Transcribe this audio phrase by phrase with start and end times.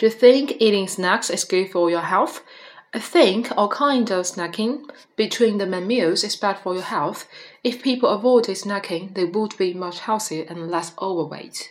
[0.00, 2.42] Do you think eating snacks is good for your health?
[2.94, 7.28] I think all kind of snacking between the main meals is bad for your health.
[7.62, 11.68] If people avoided snacking, they would be much healthier and less overweight.